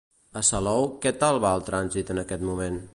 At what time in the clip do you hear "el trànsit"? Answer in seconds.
1.59-2.13